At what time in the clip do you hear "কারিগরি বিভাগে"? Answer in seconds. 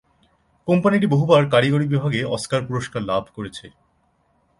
1.49-2.21